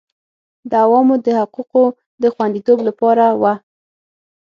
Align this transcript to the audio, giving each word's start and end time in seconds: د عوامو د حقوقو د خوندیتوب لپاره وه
د 0.69 0.71
عوامو 0.83 1.15
د 1.25 1.27
حقوقو 1.39 1.83
د 2.21 2.23
خوندیتوب 2.33 2.79
لپاره 2.87 3.25
وه 3.41 3.53